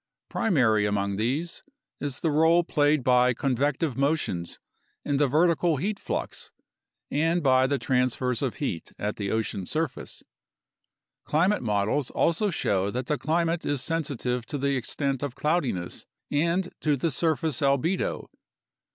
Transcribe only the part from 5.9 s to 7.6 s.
flux and